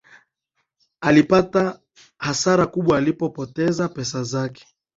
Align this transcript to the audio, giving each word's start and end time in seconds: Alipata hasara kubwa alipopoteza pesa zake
Alipata 1.01 1.79
hasara 2.17 2.65
kubwa 2.65 2.97
alipopoteza 2.97 3.89
pesa 3.89 4.23
zake 4.23 4.67